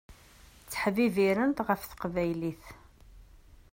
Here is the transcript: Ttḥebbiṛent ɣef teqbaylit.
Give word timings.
Ttḥebbiṛent 0.63 1.63
ɣef 1.67 1.81
teqbaylit. 1.89 2.65